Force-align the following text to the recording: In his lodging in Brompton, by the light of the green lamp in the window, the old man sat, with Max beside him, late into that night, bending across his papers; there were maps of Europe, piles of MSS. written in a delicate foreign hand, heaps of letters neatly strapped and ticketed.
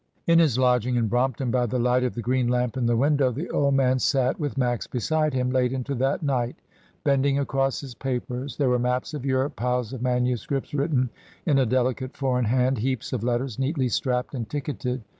In 0.25 0.39
his 0.39 0.57
lodging 0.57 0.95
in 0.95 1.07
Brompton, 1.09 1.51
by 1.51 1.67
the 1.67 1.77
light 1.77 2.03
of 2.03 2.15
the 2.15 2.23
green 2.23 2.47
lamp 2.47 2.75
in 2.75 2.87
the 2.87 2.97
window, 2.97 3.31
the 3.31 3.51
old 3.51 3.75
man 3.75 3.99
sat, 3.99 4.39
with 4.39 4.57
Max 4.57 4.87
beside 4.87 5.35
him, 5.35 5.51
late 5.51 5.71
into 5.71 5.93
that 5.93 6.23
night, 6.23 6.55
bending 7.03 7.37
across 7.37 7.81
his 7.81 7.93
papers; 7.93 8.57
there 8.57 8.69
were 8.69 8.79
maps 8.79 9.13
of 9.13 9.27
Europe, 9.27 9.55
piles 9.57 9.93
of 9.93 10.01
MSS. 10.01 10.47
written 10.73 11.11
in 11.45 11.59
a 11.59 11.67
delicate 11.67 12.17
foreign 12.17 12.45
hand, 12.45 12.79
heaps 12.79 13.13
of 13.13 13.23
letters 13.23 13.59
neatly 13.59 13.89
strapped 13.89 14.33
and 14.33 14.49
ticketed. 14.49 15.03